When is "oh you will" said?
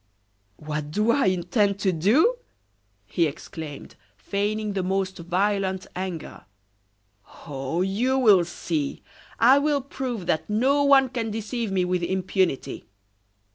7.45-8.43